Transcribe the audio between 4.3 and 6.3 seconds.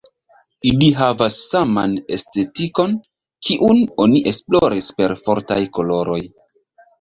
esploris per fortaj koloroj.